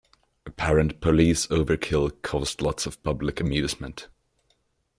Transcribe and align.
Apparent 0.47 0.99
police 0.99 1.45
overkill 1.51 2.19
caused 2.23 2.59
lots 2.63 2.87
of 2.87 3.03
public 3.03 3.39
amusement. 3.39 4.07